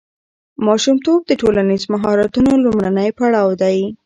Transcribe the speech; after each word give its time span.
ماشومتوب 0.65 1.19
د 1.25 1.31
ټولنیز 1.41 1.83
مهارتونو 1.93 2.51
لومړنی 2.63 3.09
پړاو 3.17 3.49
دی. 3.61 3.77